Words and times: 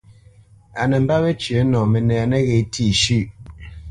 A 0.81 0.83
nə 0.89 0.97
mbə́ 1.03 1.17
wecyə̌ 1.23 1.61
nɔ 1.71 1.79
mənɛ 1.91 2.15
nəghé 2.31 2.57
tî 2.73 2.85
shʉ̂ʼ. 3.01 3.25